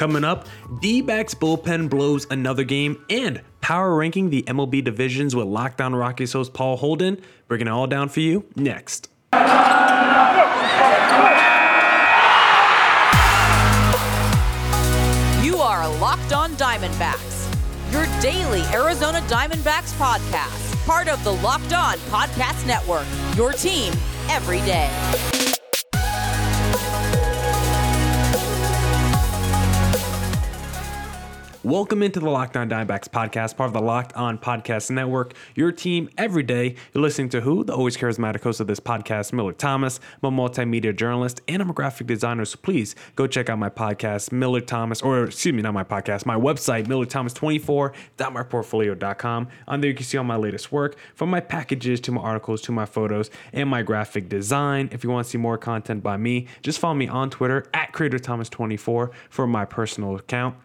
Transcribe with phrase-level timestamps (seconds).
[0.00, 0.46] Coming up,
[0.80, 5.94] D backs bullpen blows another game and power ranking the MLB divisions with Locked On
[5.94, 7.20] Rockies host Paul Holden.
[7.48, 9.10] Breaking it all down for you next.
[15.44, 17.52] You are Locked On Diamondbacks,
[17.92, 23.04] your daily Arizona Diamondbacks podcast, part of the Locked On Podcast Network,
[23.36, 23.92] your team
[24.30, 24.88] every day.
[31.70, 35.34] Welcome into the Locked On Diamondbacks podcast, part of the Locked On Podcast Network.
[35.54, 36.74] Your team every day.
[36.92, 37.62] You're listening to who?
[37.62, 40.00] The always charismatic host of this podcast, Miller Thomas.
[40.20, 42.44] I'm a multimedia journalist and I'm a graphic designer.
[42.44, 46.26] So please go check out my podcast, Miller Thomas, or excuse me, not my podcast,
[46.26, 49.48] my website, MillerThomas24.myportfolio.com.
[49.68, 52.62] On there, you can see all my latest work from my packages to my articles
[52.62, 54.88] to my photos and my graphic design.
[54.90, 57.92] If you want to see more content by me, just follow me on Twitter at
[57.92, 60.56] CreatorThomas24 for my personal account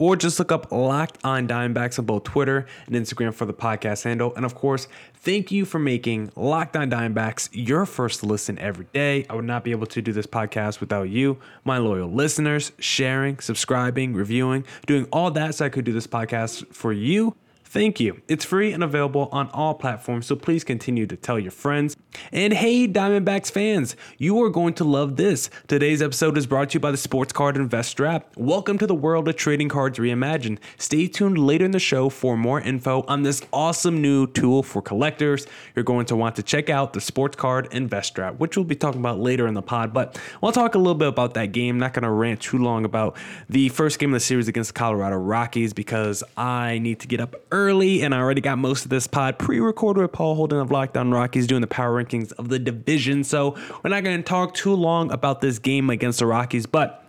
[0.00, 4.02] or just look up Locked On Diamondbacks on both Twitter and Instagram for the podcast
[4.02, 4.34] handle.
[4.34, 9.26] And of course, thank you for making Locked On Diamondbacks your first listen every day.
[9.28, 13.38] I would not be able to do this podcast without you, my loyal listeners, sharing,
[13.38, 17.36] subscribing, reviewing, doing all that so I could do this podcast for you.
[17.70, 18.20] Thank you.
[18.26, 21.96] It's free and available on all platforms, so please continue to tell your friends.
[22.32, 25.50] And hey, Diamondbacks fans, you are going to love this.
[25.68, 28.36] Today's episode is brought to you by the Sports Card Investor app.
[28.36, 30.58] Welcome to the world of trading cards reimagined.
[30.78, 34.82] Stay tuned later in the show for more info on this awesome new tool for
[34.82, 35.46] collectors.
[35.76, 38.74] You're going to want to check out the Sports Card Investor app, which we'll be
[38.74, 39.92] talking about later in the pod.
[39.92, 41.78] But I'll talk a little bit about that game.
[41.78, 43.16] Not going to rant too long about
[43.48, 47.20] the first game of the series against the Colorado Rockies because I need to get
[47.20, 50.58] up early early, and I already got most of this pod pre-recorded with Paul Holden
[50.58, 53.24] of Locked On Rockies doing the power rankings of the division.
[53.24, 57.04] So we're not going to talk too long about this game against the Rockies, but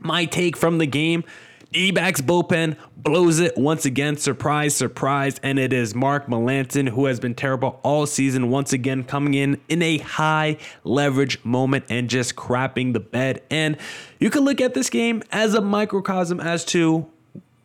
[0.00, 1.24] my take from the game.
[1.72, 4.18] D-backs bullpen blows it once again.
[4.18, 5.40] Surprise, surprise.
[5.42, 9.58] And it is Mark Melancon, who has been terrible all season, once again coming in
[9.70, 13.42] in a high leverage moment and just crapping the bed.
[13.50, 13.78] And
[14.18, 17.06] you can look at this game as a microcosm as to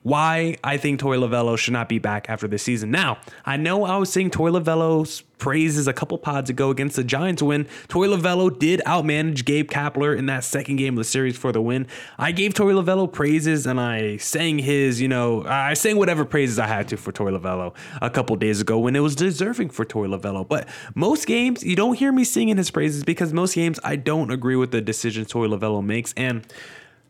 [0.08, 2.92] why I think Torey Lovullo should not be back after this season.
[2.92, 7.04] Now, I know I was saying Torey Lovullo's praises a couple pods ago against the
[7.04, 11.38] Giants when Torey Lovullo did outmanage Gabe Kapler in that second game of the series
[11.38, 11.88] for the win.
[12.18, 16.58] I gave Torey Lovullo praises and I sang his, you know, I sang whatever praises
[16.58, 19.84] I had to for Torey Lovullo a couple days ago when it was deserving for
[19.84, 20.48] Torey Lovullo.
[20.48, 24.32] But most games, you don't hear me singing his praises because most games I don't
[24.32, 26.14] agree with the decisions Torey Lovullo makes.
[26.16, 26.48] And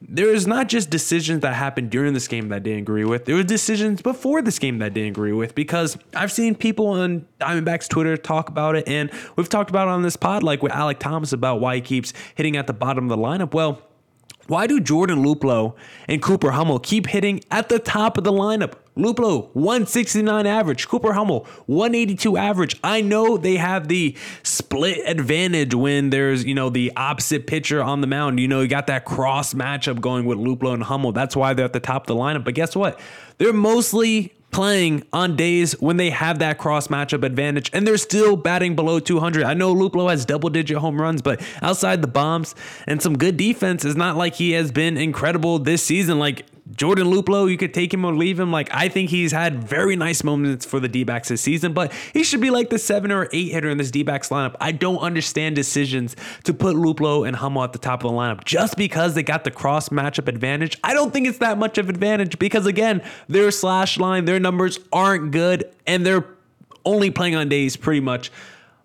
[0.02, 3.26] there is not just decisions that happened during this game that I didn't agree with.
[3.26, 6.88] There were decisions before this game that I didn't agree with because I've seen people
[6.88, 10.62] on Diamondbacks Twitter talk about it, and we've talked about it on this pod, like
[10.62, 13.54] with Alec Thomas, about why he keeps hitting at the bottom of the lineup.
[13.54, 13.82] Well,
[14.48, 15.76] why do Jordan Luplow
[16.08, 18.74] and Cooper Hummel keep hitting at the top of the lineup?
[18.98, 20.88] Luplow, 169 average.
[20.88, 22.80] Cooper Hummel, 182 average.
[22.84, 28.02] I know they have the split advantage when there's, you know, the opposite pitcher on
[28.02, 28.40] the mound.
[28.40, 31.12] You know, you got that cross matchup going with Luplow and Hummel.
[31.12, 32.44] That's why they're at the top of the lineup.
[32.44, 33.00] But guess what?
[33.38, 38.36] They're mostly playing on days when they have that cross matchup advantage and they're still
[38.36, 39.44] batting below 200.
[39.44, 42.56] I know Luplow has double digit home runs, but outside the bombs
[42.88, 46.18] and some good defense, it's not like he has been incredible this season.
[46.18, 48.52] Like Jordan Luplow, you could take him or leave him.
[48.52, 51.94] Like, I think he's had very nice moments for the D backs this season, but
[52.14, 54.56] he should be like the seven or eight hitter in this D backs lineup.
[54.60, 58.44] I don't understand decisions to put Luplow and Hummel at the top of the lineup
[58.44, 60.78] just because they got the cross matchup advantage.
[60.84, 64.80] I don't think it's that much of advantage because, again, their slash line, their numbers
[64.92, 66.26] aren't good, and they're
[66.86, 68.32] only playing on days pretty much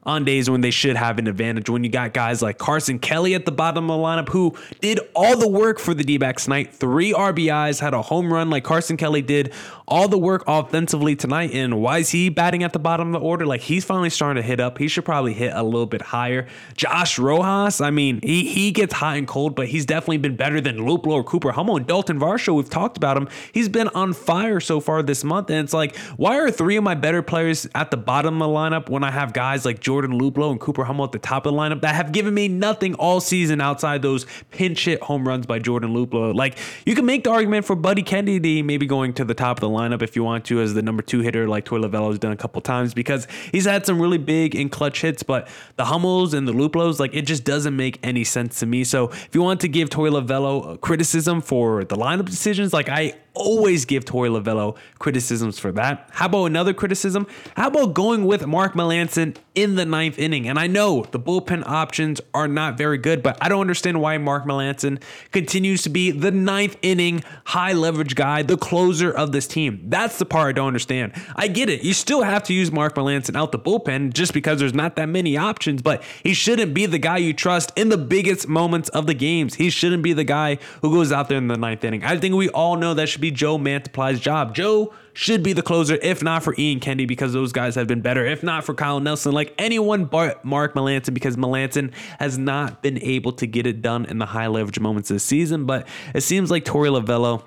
[0.04, 1.70] on days when they should have an advantage.
[1.70, 5.00] When you got guys like Carson Kelly at the bottom of the lineup who did
[5.14, 8.64] all the work for the D backs tonight, three RBIs, had a home run like
[8.64, 9.52] Carson Kelly did
[9.86, 11.50] all the work offensively tonight.
[11.52, 13.46] And why is he batting at the bottom of the order?
[13.46, 14.78] Like he's finally starting to hit up.
[14.78, 16.46] He should probably hit a little bit higher.
[16.76, 20.60] Josh Rojas, I mean, he, he gets hot and cold, but he's definitely been better
[20.60, 21.76] than Luplow or Cooper Hummel.
[21.76, 23.28] And Dalton Varsho, we've talked about him.
[23.52, 25.50] He's been on fire so far this month.
[25.50, 28.54] And it's like, why are three of my better players at the bottom of the
[28.54, 31.52] lineup when I have guys like Jordan Luplow and Cooper Hummel at the top of
[31.52, 35.44] the lineup that have given me nothing all season outside those pinch hit home runs
[35.44, 36.34] by Jordan Luplow?
[36.34, 36.56] Like,
[36.86, 39.68] you can make the argument for Buddy Kennedy maybe going to the top of the
[39.68, 42.38] lineup if you want to as the number two hitter, like Torey Lovullo's done a
[42.38, 45.46] couple times, because he's had some really big and clutch hits, but
[45.76, 48.84] the Hummels and the Luplows, like, it just doesn't make any sense to me.
[48.84, 53.12] So if you want to give Torey Lovullo criticism for the lineup decisions, like, I
[53.34, 56.08] always give Torey Lovullo criticisms for that.
[56.12, 57.26] How about another criticism?
[57.56, 60.48] How about going with Mark Melancon in the ninth inning?
[60.48, 64.18] And I know the bullpen options are not very good, but I don't understand why
[64.18, 69.46] Mark Melancon continues to be the ninth inning high leverage guy, the closer of this
[69.46, 69.82] team.
[69.86, 71.12] That's the part I don't understand.
[71.34, 71.82] I get it.
[71.82, 75.08] You still have to use Mark Melancon out the bullpen just because there's not that
[75.08, 79.06] many options, but he shouldn't be the guy you trust in the biggest moments of
[79.06, 79.54] the games.
[79.54, 82.04] He shouldn't be the guy who goes out there in the ninth inning.
[82.04, 84.54] I think we all know that should be Joe Mantiply's job.
[84.54, 88.02] Joe should be the closer, if not for Ian Kennedy, because those guys have been
[88.02, 88.26] better.
[88.26, 93.02] If not for Kyle Nelson, like anyone but Mark Melancon, because Melancon has not been
[93.02, 95.64] able to get it done in the high leverage moments this season.
[95.64, 97.44] But it seems like Torey Lovullo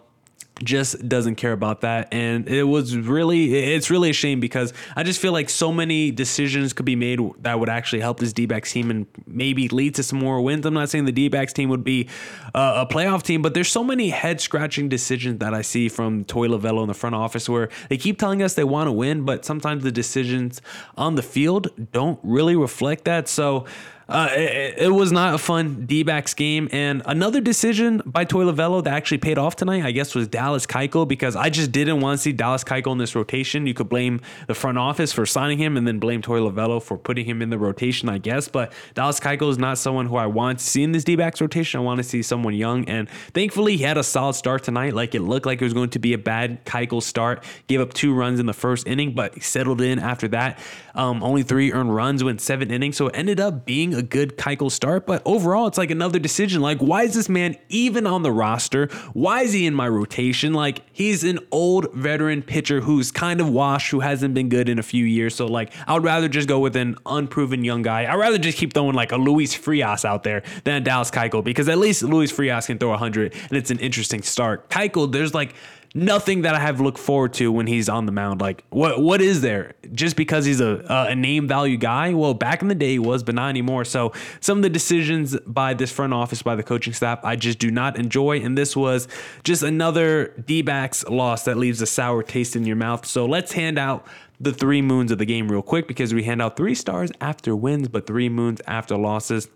[0.63, 2.13] just doesn't care about that.
[2.13, 6.11] And it was really it's really a shame because i just feel like so many
[6.11, 10.03] decisions could be made that would actually help this d-backs team and maybe lead to
[10.03, 10.65] some more wins.
[10.65, 12.07] I'm not saying the d-backs team would be
[12.53, 16.23] uh, a playoff team but there's so many head scratching decisions that i see from
[16.25, 19.25] Torey Lovullo in the front office where they keep telling us they want to win
[19.25, 20.61] but sometimes the decisions
[20.97, 23.27] on the field don't really reflect that.
[23.27, 23.65] So
[24.07, 26.69] uh, it, it, was not a fun D backs game.
[26.71, 30.67] And another decision by Torey Lovullo that actually paid off tonight, I guess, was Dallas
[30.67, 33.65] Keuchel because I just didn't want to see Dallas Keuchel in this rotation.
[33.65, 36.99] You could blame the front office for signing him and then blame Torey Lovullo for
[36.99, 38.47] putting him in the rotation, I guess.
[38.47, 41.41] But Dallas Keuchel is not someone who I want to see in this D backs
[41.41, 41.79] rotation.
[41.79, 42.87] I want to see someone young.
[42.87, 44.93] And thankfully, he had a solid start tonight.
[44.93, 47.43] Like it looked like it was going to be a bad Keuchel start.
[47.65, 50.59] Gave up two runs in the first inning, but settled in after that.
[50.93, 52.97] Um, only three earned runs, went seven innings.
[52.97, 55.05] So it ended up being a good Keuchel start.
[55.07, 56.61] But overall, it's like another decision.
[56.61, 58.87] Like, why is this man even on the roster?
[59.13, 60.53] Why is he in my rotation?
[60.53, 64.79] Like, he's an old veteran pitcher who's kind of washed, who hasn't been good in
[64.79, 65.35] a few years.
[65.35, 68.11] So, like, I would rather just go with an unproven young guy.
[68.11, 71.69] I'd rather just keep throwing like a Luis Frias out there than Dallas Keuchel because
[71.69, 74.69] at least Luis Frias can throw 100 and it's an interesting start.
[74.69, 75.55] Keuchel, there's like
[75.95, 78.41] nothing that I have looked forward to when he's on the mound.
[78.41, 79.73] Like what what is there?
[79.93, 82.13] Just because he's a a name value guy?
[82.13, 83.85] Well, back in the day he was, but not anymore.
[83.85, 84.11] So
[84.41, 87.71] some of the decisions by this front office, by the coaching staff, I just do
[87.71, 88.41] not enjoy.
[88.41, 89.07] And this was
[89.43, 93.05] just another D-backs loss that leaves a sour taste in your mouth.
[93.05, 94.05] So let's hand out
[94.39, 97.55] the three moons of the game real quick because we hand out three stars after
[97.55, 99.47] wins, but three moons after losses.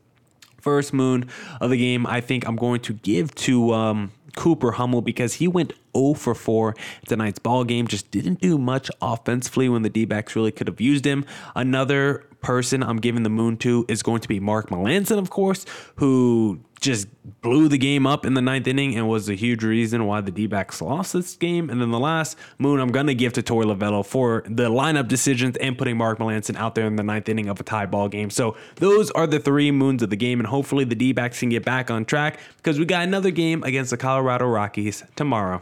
[0.62, 1.30] First moon
[1.62, 5.48] of the game, I think I'm going to give to um, Cooper Hummel because he
[5.48, 6.76] went 0 for 4
[7.08, 7.88] tonight's ball game.
[7.88, 11.26] Just didn't do much offensively when the D backs really could have used him.
[11.56, 15.66] Another person I'm giving the moon to is going to be Mark Melancon, of course,
[15.96, 17.08] who just
[17.42, 20.32] blew the game up in the ninth inning and was a huge reason why the
[20.32, 21.70] D backs lost this game.
[21.70, 25.08] And then the last moon I'm going to give to Torey Lovullo for the lineup
[25.08, 28.08] decisions and putting Mark Melancon out there in the ninth inning of a tie ball
[28.08, 28.30] game.
[28.30, 30.40] So those are the three moons of the game.
[30.40, 33.64] And hopefully the D backs can get back on track because we got another game
[33.64, 35.62] against the Colorado Rockies tomorrow.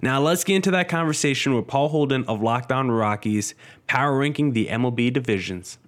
[0.00, 3.54] Now let's get into that conversation with Paul Holden of Locked On Rockies,
[3.86, 5.78] power ranking the MLB divisions.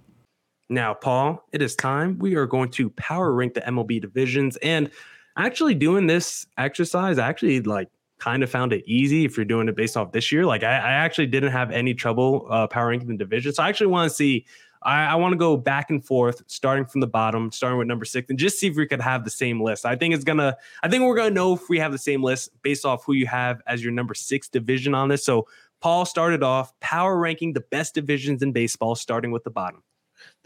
[0.68, 2.18] Now, Paul, it is time.
[2.18, 4.56] We are going to power rank the MLB divisions.
[4.58, 4.90] And
[5.36, 9.68] actually doing this exercise, I actually like kind of found it easy if you're doing
[9.68, 10.44] it based off this year.
[10.44, 13.52] Like I, I actually didn't have any trouble uh, power ranking the division.
[13.52, 14.46] So I actually want to see.
[14.82, 18.04] I, I want to go back and forth, starting from the bottom, starting with number
[18.04, 19.86] six, and just see if we could have the same list.
[19.86, 20.56] I think it's gonna.
[20.82, 23.26] I think we're gonna know if we have the same list based off who you
[23.26, 25.24] have as your number six division on this.
[25.24, 25.46] So
[25.80, 29.82] Paul started off power ranking the best divisions in baseball, starting with the bottom.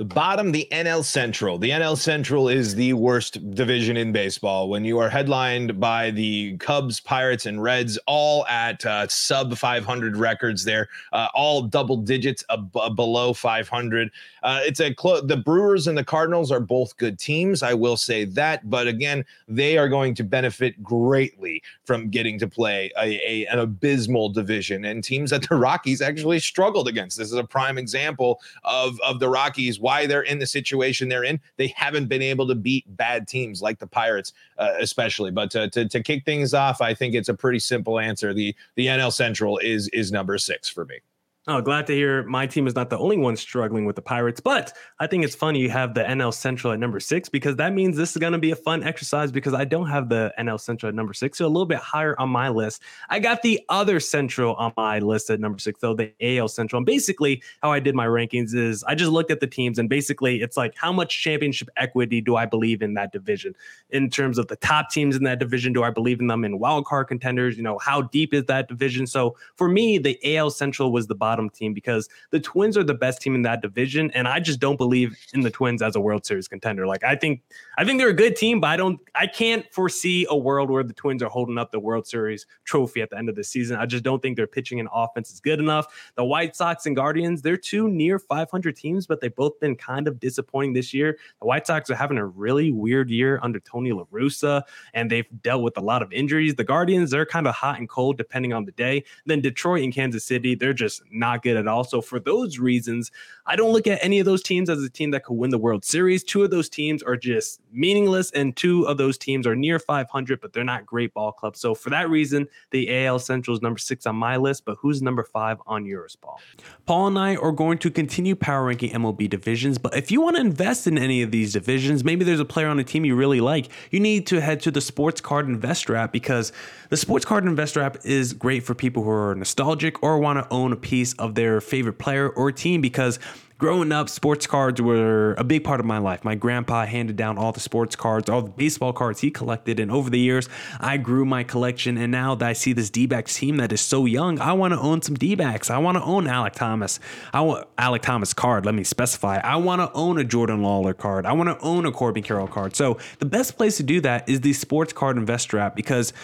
[0.01, 1.59] The bottom, the NL Central.
[1.59, 4.71] The NL Central is the worst division in baseball.
[4.71, 10.17] When you are headlined by the Cubs, Pirates, and Reds, all at uh, sub 500
[10.17, 14.11] records there, uh, all double digits ab- below 500.
[14.43, 17.63] Uh, it's a the Brewers and the Cardinals are both good teams.
[17.63, 22.49] I will say that, but again, they are going to benefit greatly from getting to
[22.49, 27.19] play a, a an abysmal division and teams that the Rockies actually struggled against.
[27.19, 31.25] This is a prime example of of the Rockies why they're in the situation they're
[31.25, 31.41] in.
[31.57, 35.33] They haven't been able to beat bad teams like the Pirates, uh, especially.
[35.33, 38.33] But to, to, to kick things off, I think it's a pretty simple answer.
[38.33, 41.01] The the NL Central is is number six for me.
[41.47, 44.41] Oh, glad to hear my team is not the only one struggling with the Pirates.
[44.41, 47.73] But I think it's funny you have the NL Central at number six because that
[47.73, 50.61] means this is going to be a fun exercise because I don't have the NL
[50.61, 51.39] Central at number six.
[51.39, 52.83] So a little bit higher on my list.
[53.09, 56.77] I got the other Central on my list at number six, though, the AL Central.
[56.77, 59.89] And basically, how I did my rankings is I just looked at the teams and
[59.89, 63.55] basically it's like how much championship equity do I believe in that division?
[63.89, 66.59] In terms of the top teams in that division, do I believe in them in
[66.59, 67.57] wild card contenders?
[67.57, 69.07] You know, how deep is that division?
[69.07, 72.83] So for me, the AL Central was the bottom bottom team because the Twins are
[72.83, 75.95] the best team in that division, and I just don't believe in the Twins as
[75.95, 76.87] a World Series contender.
[76.89, 77.43] Like I think
[77.79, 80.83] I think they're a good team, but I don't I can't foresee a world where
[80.83, 83.77] the Twins are holding up the World Series trophy at the end of the season.
[83.77, 85.87] I just don't think their pitching and offense is good enough.
[86.17, 90.09] The White Sox and Guardians, they're two near 500 teams, but they've both been kind
[90.09, 91.17] of disappointing this year.
[91.41, 94.63] The White Sox are having a really weird year under Tony La Russa,
[94.95, 96.57] and they've dealt with a lot of injuries.
[96.57, 99.05] The Guardians, they're kind of hot and cold depending on the day.
[99.27, 101.85] Then Detroit and Kansas City, they're just not good at all.
[101.85, 103.13] So for those reasons,
[103.47, 105.59] I don't look at any of those teams as a team that could win the
[105.59, 106.25] World Series.
[106.25, 110.41] Two of those teams are just meaningless, and two of those teams are near 500,
[110.41, 111.61] but they're not great ball clubs.
[111.61, 114.65] So for that reason, the AL Central is number six on my list.
[114.65, 116.41] But who's number five on yours, Paul?
[116.87, 120.37] Paul and I are going to continue power ranking MLB divisions, but if you want
[120.37, 123.15] to invest in any of these divisions, maybe there's a player on a team you
[123.15, 126.53] really like, you need to head to the Sports Card Investor app because
[126.89, 130.53] the Sports Card Investor app is great for people who are nostalgic or want to
[130.53, 133.19] own a piece of their favorite player or team because
[133.61, 136.25] growing up, sports cards were a big part of my life.
[136.25, 139.79] My grandpa handed down all the sports cards, all the baseball cards he collected.
[139.79, 140.49] And over the years,
[140.81, 141.99] I grew my collection.
[141.99, 144.73] And now that I see this D backs team that is so young, I want
[144.73, 145.71] to own some D backs.
[145.71, 146.99] I want to own Alec Thomas.
[147.33, 148.65] I want Alec Thomas card.
[148.65, 149.39] Let me specify.
[149.45, 151.27] I want to own a Jordan Lawlor card.
[151.27, 152.75] I want to own a Corbin Carroll card.
[152.75, 156.15] So the best place to do that is the Sports Card Investor app because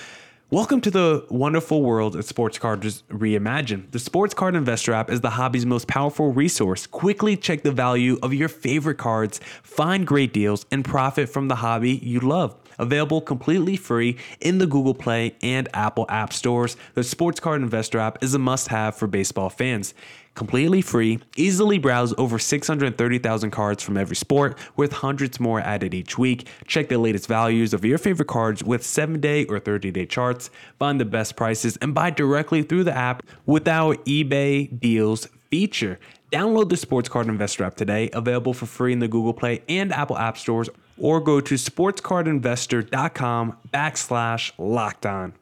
[0.48, 3.90] Welcome to the wonderful world of Sports Cards Reimagined.
[3.90, 6.86] The Sports Card Investor app is the hobby's most powerful resource.
[6.86, 11.56] Quickly check the value of your favorite cards, find great deals, and profit from the
[11.56, 12.54] hobby you love.
[12.78, 17.99] Available completely free in the Google Play and Apple App Stores, the Sports Card Investor
[17.99, 19.95] app is a must have for baseball fans
[20.37, 26.16] completely free, easily browse over 630,000 cards from every sport with hundreds more added each
[26.16, 26.47] week.
[26.66, 31.04] Check the latest values of your favorite cards with 7-day or 30-day charts, find the
[31.04, 35.99] best prices and buy directly through the app with our eBay deals feature.
[36.30, 39.92] Download the Sports Card Investor app today, available for free in the Google Play and
[39.92, 45.34] Apple App Stores, or go to sportscardinvestor.com backslash locked on.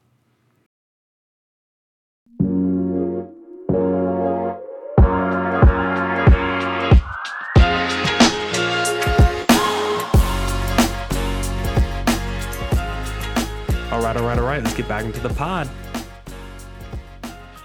[13.90, 14.62] All right, all right, all right.
[14.62, 15.68] Let's get back into the pod.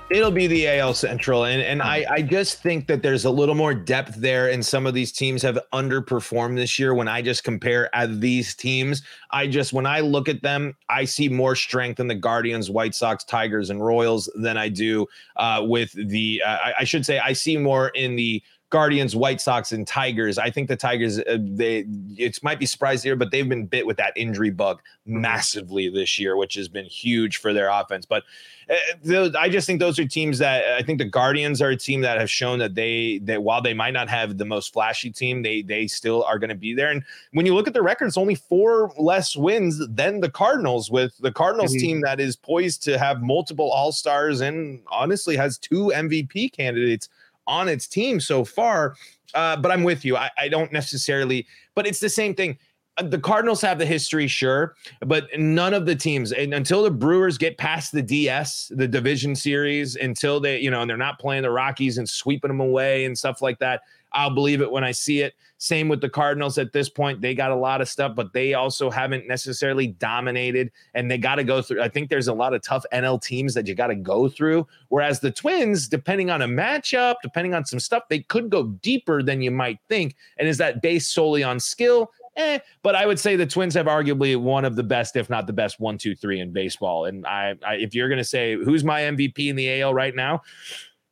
[0.10, 3.54] It'll be the AL Central, and and I I just think that there's a little
[3.54, 6.96] more depth there, and some of these teams have underperformed this year.
[6.96, 11.06] When I just compare at these teams, I just when I look at them, I
[11.06, 15.64] see more strength in the Guardians, White Sox, Tigers, and Royals than I do uh,
[15.64, 16.42] with the.
[16.44, 20.38] Uh, I, I should say I see more in the Guardians, White Sox, and Tigers.
[20.38, 21.86] I think the Tigers, uh, they
[22.18, 26.20] it might be surprised here, but they've been bit with that injury bug massively this
[26.20, 28.06] year, which has been huge for their offense.
[28.06, 28.24] But
[28.70, 32.02] uh, I just think those are teams that I think the Guardians are a team
[32.02, 35.42] that have shown that they that while they might not have the most flashy team,
[35.42, 36.92] they they still are going to be there.
[36.92, 41.18] And when you look at the records, only four less wins than the Cardinals, with
[41.18, 41.82] the Cardinals mm-hmm.
[41.82, 47.10] team that is poised to have multiple All Stars and honestly has two MVP candidates
[47.50, 48.96] on its team so far.
[49.34, 50.16] Uh, but I'm with you.
[50.16, 52.58] I, I don't necessarily, but it's the same thing
[53.02, 54.76] the Cardinals have the history, sure,
[55.06, 59.36] but none of the teams and until the Brewers get past the DS, the division
[59.36, 63.06] series, until they, you know, and they're not playing the Rockies and sweeping them away
[63.06, 63.82] and stuff like that.
[64.12, 65.36] I'll believe it when I see it.
[65.58, 67.22] Same with the Cardinals at this point.
[67.22, 71.36] They got a lot of stuff, but they also haven't necessarily dominated and they got
[71.36, 71.82] to go through.
[71.82, 74.66] I think there's a lot of tough NL teams that you got to go through.
[74.88, 79.22] Whereas the Twins, depending on a matchup, depending on some stuff, they could go deeper
[79.22, 80.16] than you might think.
[80.38, 82.12] And is that based solely on skill?
[82.40, 85.46] Eh, but I would say the Twins have arguably one of the best, if not
[85.46, 87.06] the best, one, two, three in baseball.
[87.06, 90.16] And I, I if you're going to say who's my MVP in the AL right
[90.16, 90.42] now,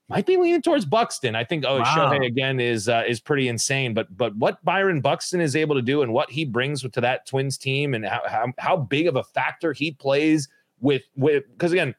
[0.08, 1.36] might be leaning towards Buxton.
[1.36, 1.84] I think oh wow.
[1.84, 5.82] Shohei again is uh, is pretty insane, but but what Byron Buxton is able to
[5.82, 9.18] do and what he brings to that Twins team and how how, how big of
[9.18, 10.48] a factor he plays
[10.80, 11.94] with with because again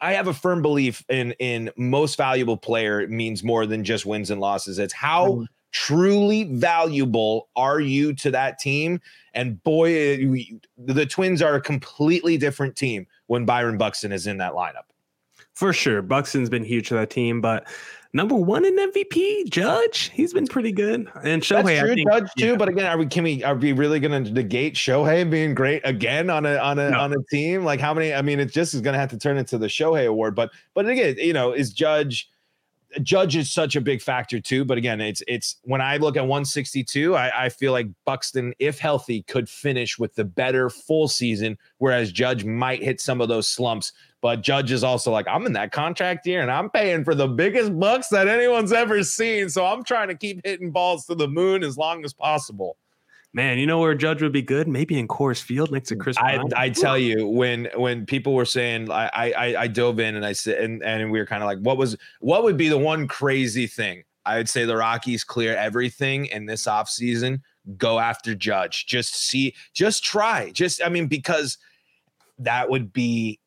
[0.00, 4.30] I have a firm belief in in most valuable player means more than just wins
[4.30, 4.80] and losses.
[4.80, 5.46] It's how.
[5.72, 9.00] Truly valuable are you to that team?
[9.34, 14.26] And boy, eh, we, the Twins are a completely different team when Byron Buxton is
[14.26, 14.90] in that lineup
[15.60, 16.00] for sure.
[16.00, 17.68] Buxton's been huge for that team, but
[18.14, 21.06] number one in MVP, Judge, he's been pretty good.
[21.22, 22.46] And Shohei, That's true, think, Judge too.
[22.46, 22.56] Yeah.
[22.56, 25.82] But again, are we can we are we really going to negate Shohei being great
[25.84, 26.98] again on a on a no.
[26.98, 27.62] on a team?
[27.62, 28.14] Like how many?
[28.14, 30.34] I mean, it just is going to have to turn into the Shohei Award.
[30.34, 32.30] But but again, you know, is Judge
[33.02, 34.64] Judge is such a big factor too.
[34.64, 38.78] But again, it's it's when I look at 162, I, I feel like Buxton, if
[38.78, 43.48] healthy, could finish with the better full season, whereas Judge might hit some of those
[43.48, 47.14] slumps But Judge is also like, I'm in that contract year and I'm paying for
[47.14, 49.48] the biggest bucks that anyone's ever seen.
[49.48, 52.76] So I'm trying to keep hitting balls to the moon as long as possible.
[53.32, 54.66] Man, you know where Judge would be good?
[54.66, 56.16] Maybe in Coors Field next to mm, Kris.
[56.18, 60.26] I, I tell you when when people were saying I I, I dove in and
[60.26, 62.78] I said and, and we were kind of like what was what would be the
[62.78, 67.40] one crazy thing I would say the Rockies clear everything in this offseason,
[67.76, 68.86] go after Judge.
[68.86, 70.50] Just see, just try.
[70.50, 71.58] Just, I mean, because
[72.38, 73.40] that would be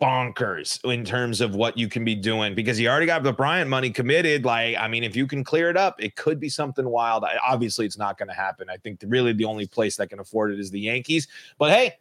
[0.00, 3.70] bonkers in terms of what you can be doing because you already got the Bryant
[3.70, 4.44] money committed.
[4.44, 7.24] Like, I mean, if you can clear it up, it could be something wild.
[7.24, 8.68] I, obviously, it's not going to happen.
[8.68, 11.28] I think the, really the only place that can afford it is the Yankees.
[11.58, 11.94] But hey,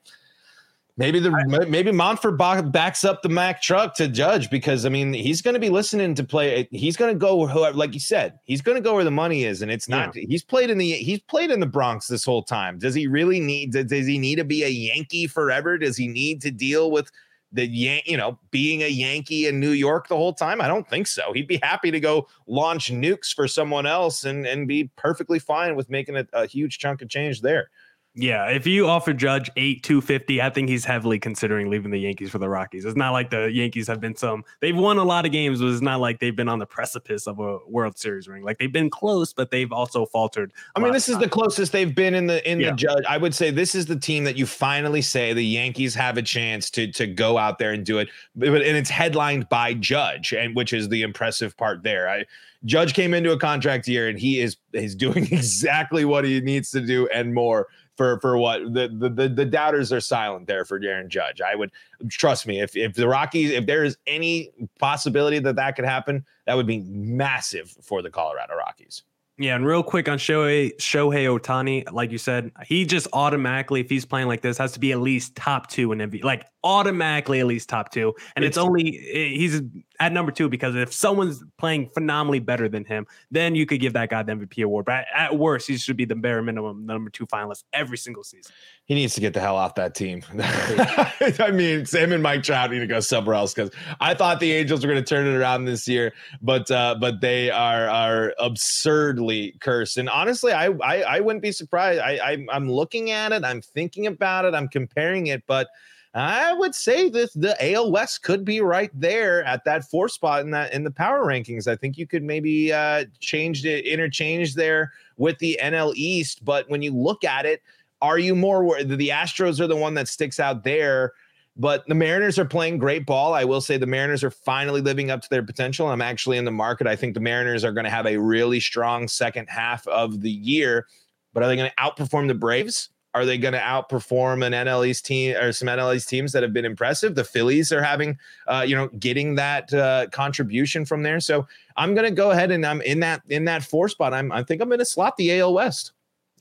[0.98, 1.30] Maybe the
[1.68, 5.60] maybe Monfort backs up the Mack truck to Judge because I mean he's going to
[5.60, 6.56] be listening to play.
[6.56, 9.12] Eh, he's going to go whoever, like you said, he's going to go where the
[9.12, 10.16] money is, and it's not.
[10.16, 10.24] Yeah.
[10.30, 12.80] He's played in the he's played in the Bronx this whole time.
[12.80, 13.74] Does he really need?
[13.74, 15.78] Does he need to be a Yankee forever?
[15.78, 17.12] Does he need to deal with
[17.52, 20.62] the Yan, you know, being a Yankee in New York the whole time?
[20.62, 21.34] I don't think so.
[21.34, 25.76] He'd be happy to go launch nukes for someone else and and be perfectly fine
[25.76, 27.70] with making a, a huge chunk of change there.
[28.18, 32.00] Yeah, if you offer Judge eight two fifty, I think he's heavily considering leaving the
[32.00, 32.86] Yankees for the Rockies.
[32.86, 35.68] It's not like the Yankees have been some they've won a lot of games, but
[35.68, 38.42] it's not like they've been on the precipice of a World Series ring.
[38.44, 40.54] Like they've been close, but they've also faltered.
[40.78, 42.70] I mean, this is the closest they've been in the in yeah.
[42.70, 43.04] the Judge.
[43.10, 46.22] I would say this is the team that you finally say the Yankees have a
[46.22, 50.32] chance to to go out there and do it, but and it's headlined by Judge,
[50.32, 52.08] and which is the impressive part there.
[52.08, 52.24] I
[52.64, 56.72] Judge came into a contract year and he is is doing exactly what he needs
[56.72, 60.66] to do and more for for what the, the the the doubters are silent there
[60.66, 61.42] for Aaron Judge.
[61.42, 61.72] I would
[62.10, 66.26] trust me if if the Rockies if there is any possibility that that could happen,
[66.46, 69.04] that would be massive for the Colorado Rockies.
[69.38, 73.90] Yeah, and real quick on Shohei Shohei Ohtani, like you said, he just automatically, if
[73.90, 76.24] he's playing like this, has to be at least top two in MVP.
[76.24, 78.16] Like automatically at least top two.
[78.38, 79.62] And it's, it's only eh, he's
[80.00, 83.94] at number two because if someone's playing phenomenally better than him, then you could give
[83.94, 84.86] that guy the MVP award.
[84.86, 88.24] But at, at worst, he should be the bare minimum number two finalist every single
[88.24, 88.54] season.
[88.86, 90.24] He needs to get the hell off that team.
[90.40, 94.52] I mean, Sam and Mike Trout need to go somewhere else because I thought the
[94.52, 98.34] Angels were going to turn it around this year, but uh, but they are are
[98.40, 99.98] absurdly cursed.
[99.98, 102.00] And honestly, I I, I wouldn't be surprised.
[102.00, 105.68] I, I I'm looking at it, I'm thinking about it, I'm comparing it, but
[106.16, 110.42] I would say that the AL West could be right there at that four spot
[110.42, 111.68] in that in the power rankings.
[111.68, 116.46] I think you could maybe uh, change it, interchange there with the NL East.
[116.46, 117.62] But when you look at it,
[118.02, 121.12] are you more the Astros are the one that sticks out there?
[121.58, 123.34] But the Mariners are playing great ball.
[123.34, 125.88] I will say the Mariners are finally living up to their potential.
[125.88, 126.88] I'm actually in the market.
[126.88, 130.32] I think the Mariners are going to have a really strong second half of the
[130.32, 130.88] year.
[131.34, 132.90] But are they going to outperform the Braves?
[133.16, 136.44] Are they going to outperform an NL East team or some NL East teams that
[136.44, 137.16] have been impressive?
[137.16, 141.22] The Phillies are having, uh, you know, getting that uh, contribution from there.
[141.22, 141.48] So
[141.78, 144.14] I'm going to go ahead and I'm in that in that four spot.
[144.14, 145.94] I'm I think I'm going to slot the AL West.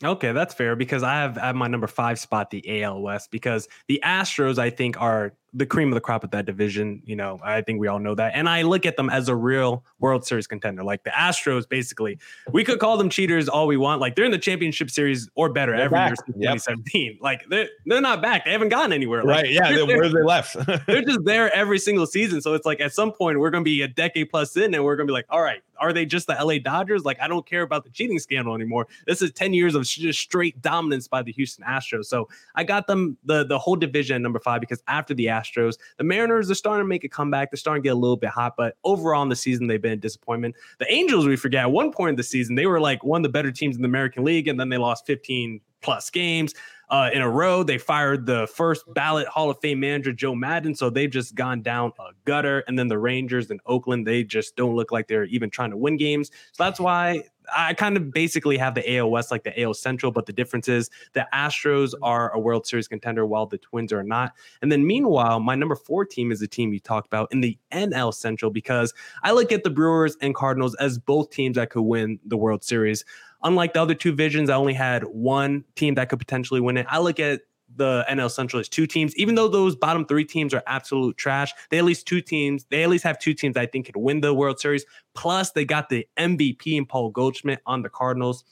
[0.02, 3.30] Okay, that's fair because I have, I have my number five spot, the AL West,
[3.30, 7.00] because the Astros, I think, are the cream of the crop at that division.
[7.04, 8.32] You know, I think we all know that.
[8.34, 10.82] And I look at them as a real World Series contender.
[10.82, 12.18] Like the Astros, basically,
[12.52, 14.00] we could call them cheaters all we want.
[14.00, 16.10] Like they're in the championship series or better they're every back.
[16.10, 16.52] year since yep.
[16.54, 17.18] 2017.
[17.22, 18.44] Like they're, they're not back.
[18.44, 19.22] They haven't gotten anywhere.
[19.22, 19.52] Like, right.
[19.52, 19.72] Yeah.
[19.72, 20.56] They're, where they left.
[20.86, 22.40] they're just there every single season.
[22.40, 24.84] So it's like at some point we're going to be a decade plus in and
[24.84, 27.04] we're going to be like, all right, are they just the LA Dodgers?
[27.04, 28.86] Like, I don't care about the cheating scandal anymore.
[29.06, 32.06] This is 10 years of just straight dominance by the Houston Astros.
[32.06, 35.43] So I got them the, the whole division at number five because after the Astros,
[35.44, 37.50] the Mariners are starting to make a comeback.
[37.50, 39.92] They're starting to get a little bit hot, but overall in the season, they've been
[39.92, 40.54] a disappointment.
[40.78, 43.22] The Angels, we forget, at one point in the season, they were like one of
[43.24, 46.54] the better teams in the American League, and then they lost 15 plus games
[46.88, 47.62] uh, in a row.
[47.62, 50.74] They fired the first ballot Hall of Fame manager, Joe Maddon.
[50.74, 52.64] So they've just gone down a gutter.
[52.66, 55.76] And then the Rangers in Oakland, they just don't look like they're even trying to
[55.76, 56.30] win games.
[56.52, 60.12] So that's why I kind of basically have the AL West like the AL Central,
[60.12, 62.04] but the difference is the Astros mm-hmm.
[62.04, 64.32] are a World Series contender while the Twins are not.
[64.62, 67.58] And then meanwhile, my number four team is the team you talked about in the
[67.72, 71.82] NL Central because I look at the Brewers and Cardinals as both teams that could
[71.82, 73.04] win the World Series
[73.44, 76.86] unlike the other two visions, I only had one team that could potentially win it.
[76.88, 77.42] I look at
[77.76, 81.52] the NL Central is two teams, even though those bottom three teams are absolute trash.
[81.70, 82.64] They at least two teams.
[82.70, 84.84] They at least have two teams I think could win the World Series.
[85.14, 88.44] Plus, they got the MVP and Paul Goldschmidt on the Cardinals,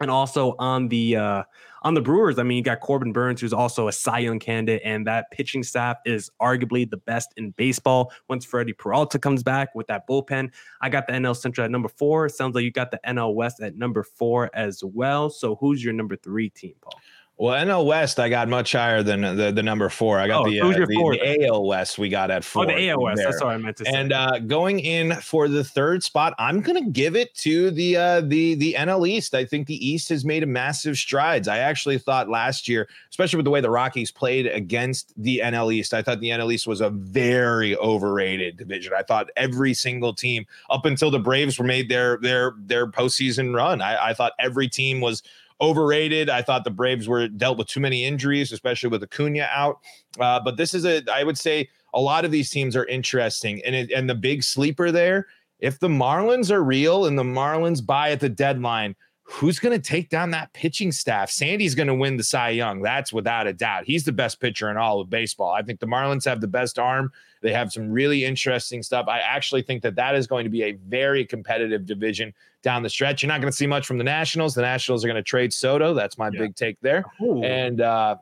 [0.00, 1.42] and also on the uh,
[1.84, 4.80] on the Brewers, I mean, you got Corbin Burnes, who's also a Cy Young candidate,
[4.86, 8.10] and that pitching staff is arguably the best in baseball.
[8.28, 10.50] Once Freddie Peralta comes back with that bullpen,
[10.80, 12.30] I got the NL Central at number four.
[12.30, 15.28] Sounds like you got the NL West at number four as well.
[15.28, 16.98] So, who's your number three team, Paul?
[17.36, 20.20] Well, NL West, I got much higher than the, the number four.
[20.20, 21.98] I got Oh, the, uh, the, the AL West.
[21.98, 22.62] We got at four.
[22.62, 23.16] Oh, the AOS.
[23.16, 23.24] there.
[23.28, 23.90] That's what I meant to say.
[23.92, 28.20] And uh, going in for the third spot, I'm gonna give it to the uh,
[28.20, 29.34] the the NL East.
[29.34, 31.48] I think the East has made a massive strides.
[31.48, 35.74] I actually thought last year, especially with the way the Rockies played against the NL
[35.74, 38.92] East, I thought the NL East was a very overrated division.
[38.96, 43.52] I thought every single team up until the Braves were made their their their postseason
[43.56, 43.82] run.
[43.82, 45.24] I, I thought every team was
[45.60, 46.28] overrated.
[46.28, 49.78] I thought the Braves were dealt with too many injuries, especially with Acuna out.
[50.18, 53.62] Uh, but this is a, I would say, a lot of these teams are interesting,
[53.64, 55.26] and it, and the big sleeper there.
[55.60, 59.82] If the Marlins are real and the Marlins buy at the deadline, who's going to
[59.82, 61.30] take down that pitching staff?
[61.30, 62.82] Sandy's going to win the Cy Young.
[62.82, 63.84] That's without a doubt.
[63.84, 65.50] He's the best pitcher in all of baseball.
[65.52, 67.10] I think the Marlins have the best arm.
[67.40, 69.06] They have some really interesting stuff.
[69.08, 72.32] I actually think that that is going to be a very competitive division
[72.62, 73.22] down the stretch.
[73.22, 74.54] You're not going to see much from the Nationals.
[74.54, 75.94] The Nationals are going to trade Soto.
[75.94, 76.40] That's my Yeah.
[76.40, 77.04] big take there.
[77.22, 77.42] Ooh.
[77.42, 78.16] And uh,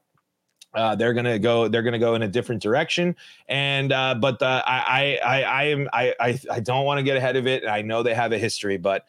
[0.74, 1.68] uh, they're gonna go.
[1.68, 3.14] They're gonna go in a different direction.
[3.46, 7.02] And uh, but the, I, I I I am I I, I don't want to
[7.02, 7.66] get ahead of it.
[7.66, 9.04] I know they have a history, but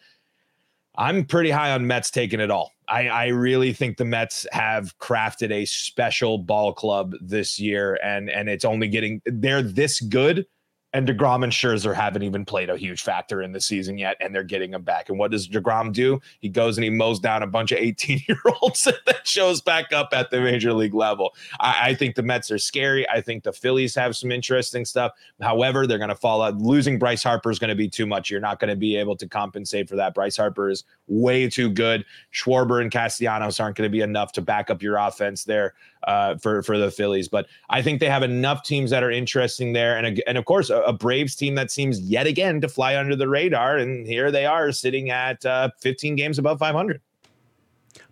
[0.96, 2.72] I'm pretty high on Mets taking it all.
[2.88, 8.30] I, I really think the Mets have crafted a special ball club this year, and
[8.30, 10.46] and it's only getting they're this good.
[10.94, 14.34] And DeGrom and Scherzer haven't even played a huge factor in the season yet, and
[14.34, 15.10] they're getting him back.
[15.10, 16.22] And what does DeGrom do?
[16.40, 19.92] He goes and he mows down a bunch of 18 year olds that shows back
[19.92, 21.34] up at the major league level.
[21.60, 23.10] I, I think the Mets are scary.
[23.10, 25.14] I think the Phillies have some interesting stuff.
[25.42, 26.58] However, they're going to fall out.
[26.58, 28.30] Losing Bryce Harper is going to be too much.
[28.30, 30.14] You're not going to be able to compensate for that.
[30.14, 32.06] Bryce Harper is way too good.
[32.32, 35.74] Schwarber and Castellanos aren't going to be enough to back up your offense there
[36.08, 37.28] uh, for for the Phillies.
[37.28, 40.70] But I think they have enough teams that are interesting there, and and of course
[40.70, 43.78] a, a Braves team that seems yet again to fly under the radar.
[43.78, 47.02] And here they are sitting at uh, 15 games above 500.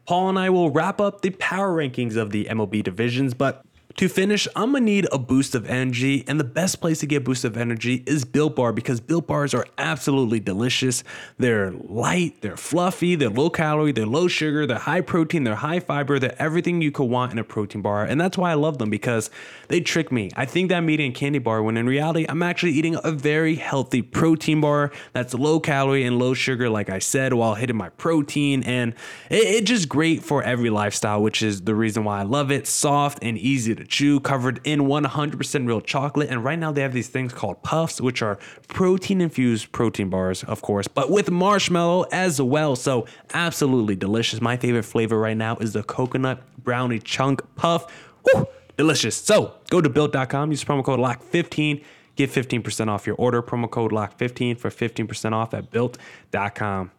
[0.06, 3.64] Paul and I will wrap up the power rankings of the MLB divisions, but
[3.98, 7.18] to finish, I'm gonna need a boost of energy, and the best place to get
[7.18, 11.04] a boost of energy is Built Bar because Built Bars are absolutely delicious.
[11.38, 15.80] They're light, they're fluffy, they're low calorie, they're low sugar, they're high protein, they're high
[15.80, 18.78] fiber, they're everything you could want in a protein bar, and that's why I love
[18.78, 19.30] them because
[19.68, 20.32] they trick me.
[20.36, 23.12] I think that I'm eating a candy bar when in reality I'm actually eating a
[23.12, 27.78] very healthy protein bar that's low calorie and low sugar, like I said, while hitting
[27.78, 28.94] my protein, and
[29.30, 32.68] it, it's just great for every lifestyle, which is the reason why I love it.
[32.68, 36.30] Soft and easy to chew, covered in 100% real chocolate.
[36.30, 40.44] And right now they have these things called puffs, which are protein infused protein bars,
[40.44, 42.76] of course, but with marshmallow as well.
[42.76, 44.42] So absolutely delicious.
[44.42, 47.92] My favorite flavor right now is the coconut brownie chunk puff.
[48.24, 49.16] Woo, delicious.
[49.16, 51.84] So go to built.com, use promo code LOCK15.
[52.16, 53.42] Get 15% off your order.
[53.42, 56.92] Promo code LOCK15 for 15% off at built.com.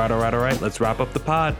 [0.00, 0.60] right, all right, all right.
[0.62, 1.56] Let's wrap up the pod.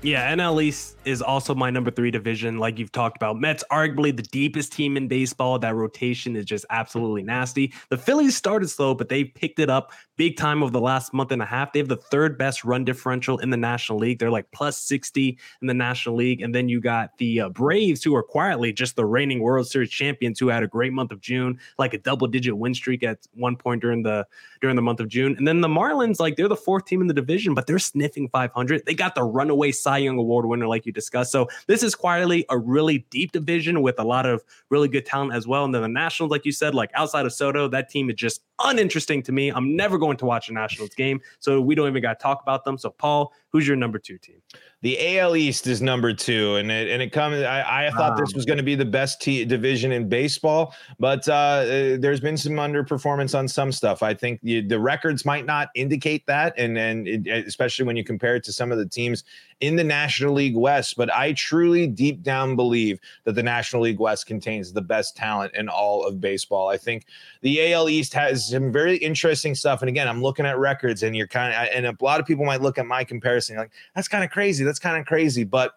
[0.00, 2.58] Yeah, NL East is also my number three division.
[2.58, 5.58] Like you've talked about, Mets arguably the deepest team in baseball.
[5.58, 7.72] That rotation is just absolutely nasty.
[7.88, 11.32] The Phillies started slow, but they picked it up big time over the last month
[11.32, 11.72] and a half.
[11.72, 14.20] They have the third best run differential in the National League.
[14.20, 16.42] They're like plus 60 in the National League.
[16.42, 19.90] And then you got the uh, Braves, who are quietly just the reigning World Series
[19.90, 23.26] champions, who had a great month of June, like a double digit win streak at
[23.34, 24.26] one point during the
[24.60, 25.36] during the month of June.
[25.38, 28.28] And then the Marlins, like they're the fourth team in the division, but they're sniffing
[28.28, 28.84] 500.
[28.86, 31.32] They got the runaway Cy Young Award winner, like you discussed.
[31.32, 35.32] So this is quietly a really deep division with a lot of really good talent
[35.32, 35.64] as well.
[35.64, 38.42] And then the Nationals, like you said, like outside of Soto, that team is just
[38.62, 39.48] uninteresting to me.
[39.48, 42.42] I'm never going to watch a Nationals game, so we don't even got to talk
[42.42, 42.76] about them.
[42.76, 44.42] So Paul, who's your number two team?
[44.80, 47.42] The AL East is number two, and it and it comes.
[47.42, 51.28] I, I thought this was going to be the best t- division in baseball, but
[51.28, 54.04] uh, uh, there's been some underperformance on some stuff.
[54.04, 58.04] I think the, the records might not indicate that, and and it, especially when you
[58.04, 59.24] compare it to some of the teams
[59.60, 60.96] in the National League West.
[60.96, 65.54] But I truly, deep down, believe that the National League West contains the best talent
[65.56, 66.68] in all of baseball.
[66.68, 67.06] I think
[67.40, 69.82] the AL East has some very interesting stuff.
[69.82, 72.44] And again, I'm looking at records, and you're kind of, and a lot of people
[72.44, 74.67] might look at my comparison like that's kind of crazy.
[74.68, 75.44] That's kind of crazy.
[75.44, 75.72] But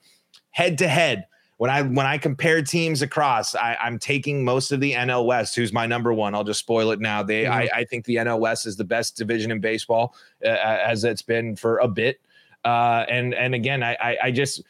[0.52, 1.26] head to head,
[1.58, 5.56] when I when I compare teams across, I, I'm taking most of the NL West,
[5.56, 6.34] who's my number one.
[6.34, 7.22] I'll just spoil it now.
[7.22, 11.04] They, I, I think the NL West is the best division in baseball, uh, as
[11.04, 12.20] it's been for a bit.
[12.66, 14.64] Uh, and and again, I, I I just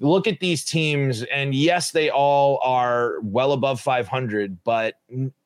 [0.00, 4.94] look at these teams and yes they all are well above 500 but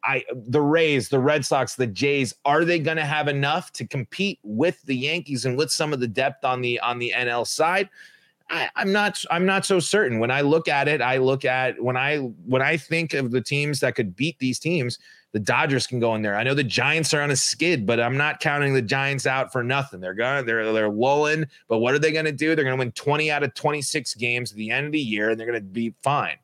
[0.05, 3.87] i the rays the red sox the jays are they going to have enough to
[3.87, 7.47] compete with the yankees and with some of the depth on the on the nl
[7.47, 7.91] side
[8.49, 10.21] I, I'm not I'm not so certain.
[10.21, 13.41] When I look at it, I look at when I when I think of the
[13.41, 14.99] teams that could beat these teams,
[15.33, 16.37] the Dodgers can go in there.
[16.37, 19.53] I know the Giants are on a skid, but I'm not counting the Giants out
[19.53, 20.01] for nothing.
[20.01, 22.55] They're gonna they're they're lulling, but what are they gonna do?
[22.55, 25.39] They're gonna win 20 out of 26 games at the end of the year, and
[25.39, 26.37] they're gonna be fine.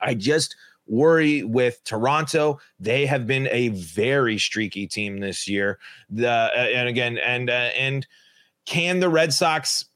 [0.00, 2.60] I just worry with Toronto.
[2.78, 5.78] They have been a very streaky team this year.
[6.10, 8.06] The uh, and again and uh, and
[8.66, 9.86] can the Red Sox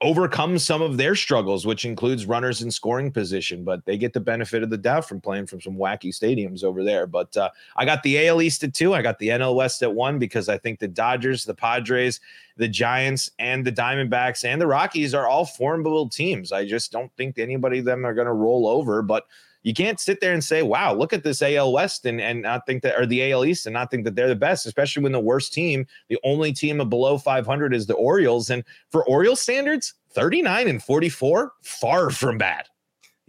[0.00, 4.20] overcome some of their struggles, which includes runners in scoring position, but they get the
[4.20, 7.06] benefit of the doubt from playing from some wacky stadiums over there.
[7.06, 8.94] But uh, I got the AL East at two.
[8.94, 12.20] I got the NL West at one because I think the Dodgers, the Padres,
[12.56, 16.52] the Giants, and the Diamondbacks and the Rockies are all formidable teams.
[16.52, 19.26] I just don't think anybody of them are going to roll over, but
[19.62, 22.66] you can't sit there and say, wow, look at this AL West and, and not
[22.66, 25.12] think that, or the AL East and not think that they're the best, especially when
[25.12, 28.50] the worst team, the only team below 500 is the Orioles.
[28.50, 32.66] And for Orioles standards, 39 and 44, far from bad.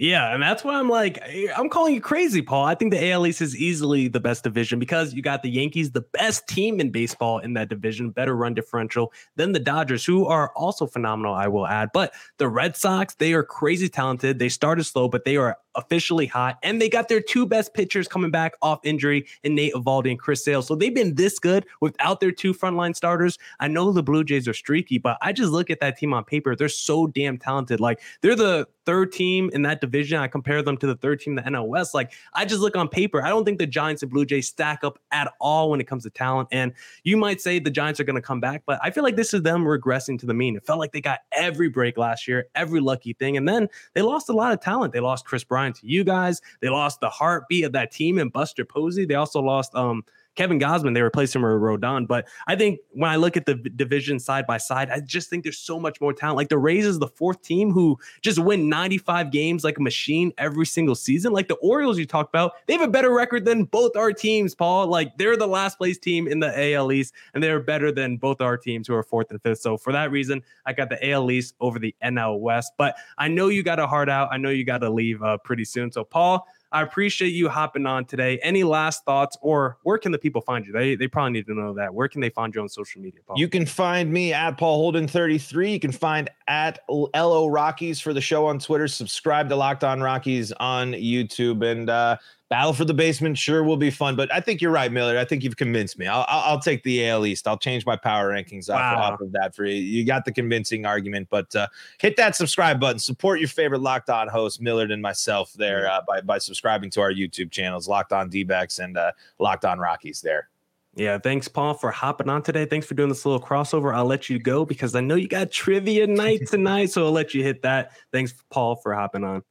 [0.01, 1.21] Yeah, and that's why I'm like,
[1.55, 2.65] I'm calling you crazy, Paul.
[2.65, 5.91] I think the AL East is easily the best division because you got the Yankees,
[5.91, 10.25] the best team in baseball in that division, better run differential than the Dodgers, who
[10.25, 11.89] are also phenomenal, I will add.
[11.93, 14.39] But the Red Sox, they are crazy talented.
[14.39, 18.07] They started slow, but they are officially hot, and they got their two best pitchers
[18.07, 20.61] coming back off injury in Nate Eovaldi and Chris Sale.
[20.61, 23.37] So they've been this good without their two frontline starters.
[23.59, 26.23] I know the Blue Jays are streaky, but I just look at that team on
[26.23, 26.55] paper.
[26.55, 27.79] They're so damn talented.
[27.79, 30.19] Like they're the third team in that division.
[30.19, 31.93] I compare them to the third team the NL West.
[31.93, 33.23] Like I just look on paper.
[33.23, 36.03] I don't think the Giants and Blue Jays stack up at all when it comes
[36.03, 36.49] to talent.
[36.51, 39.15] And you might say the Giants are going to come back, but I feel like
[39.15, 40.55] this is them regressing to the mean.
[40.55, 44.01] It felt like they got every break last year, every lucky thing, and then they
[44.01, 44.93] lost a lot of talent.
[44.93, 46.41] They lost Kris Bryant to you guys.
[46.59, 49.05] They lost the heartbeat of that team and Buster Posey.
[49.05, 50.03] They also lost um
[50.35, 52.07] Kevin Gausman, they replaced him with Rodon.
[52.07, 55.43] But I think when I look at the division side by side, I just think
[55.43, 56.37] there's so much more talent.
[56.37, 60.31] Like the Rays is the fourth team who just win 95 games like a machine
[60.37, 61.33] every single season.
[61.33, 64.55] Like the Orioles you talked about, they have a better record than both our teams,
[64.55, 64.87] Paul.
[64.87, 68.41] Like they're the last place team in the AL East, and they're better than both
[68.41, 69.59] our teams who are fourth and fifth.
[69.59, 72.73] So for that reason, I got the AL East over the NL West.
[72.77, 74.29] But I know you got a heart out.
[74.31, 75.91] I know you got to leave uh, pretty soon.
[75.91, 78.39] So Paul, I appreciate you hopping on today.
[78.39, 80.71] Any last thoughts or where can the people find you?
[80.71, 81.93] They they probably need to know that.
[81.93, 83.37] Where can they find you on social media, Paul?
[83.37, 85.73] You can find me at Paul Holden 33.
[85.73, 88.87] You can find at LO Rockies for the show on Twitter.
[88.87, 92.17] Subscribe to Locked On Rockies on YouTube and uh
[92.51, 95.17] Battle for the basement sure will be fun, but I think you're right, Miller.
[95.17, 96.05] I think you've convinced me.
[96.05, 97.47] I'll, I'll, I'll take the AL East.
[97.47, 99.75] I'll change my power rankings off, off of that for you.
[99.75, 101.67] You got the convincing argument, but uh,
[101.99, 102.99] hit that subscribe button.
[102.99, 106.99] Support your favorite Locked On host, Millard and myself, there uh, by by subscribing to
[106.99, 110.19] our YouTube channels, Locked On D-backs and uh, Locked On Rockies.
[110.19, 110.49] There.
[110.93, 112.65] Yeah, thanks, Paul, for hopping on today.
[112.65, 113.95] Thanks for doing this little crossover.
[113.95, 117.33] I'll let you go because I know you got trivia night tonight, so I'll let
[117.33, 117.93] you hit that.
[118.11, 119.41] Thanks, Paul, for hopping on.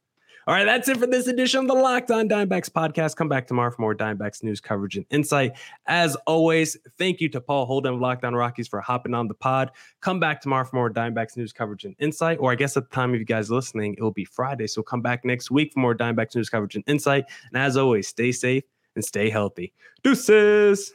[0.51, 3.15] All right, that's it for this edition of the Locked On Diamondbacks podcast.
[3.15, 5.53] Come back tomorrow for more Diamondbacks news coverage and insight.
[5.85, 9.33] As always, thank you to Paul Holden of Locked On Rockies for hopping on the
[9.33, 9.71] pod.
[10.01, 12.37] Come back tomorrow for more Diamondbacks news coverage and insight.
[12.41, 14.67] Or I guess at the time of you guys listening, it will be Friday.
[14.67, 17.23] So come back next week for more Diamondbacks news coverage and insight.
[17.53, 18.65] And as always, stay safe
[18.97, 19.71] and stay healthy.
[20.03, 20.91] Deuces.